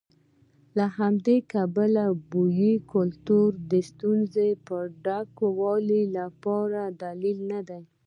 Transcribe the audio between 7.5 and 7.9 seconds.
نه دی.